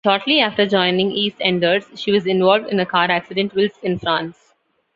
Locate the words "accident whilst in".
3.11-3.99